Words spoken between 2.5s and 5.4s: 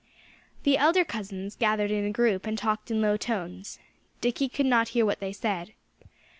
talked in low tones. Dickie could not hear what they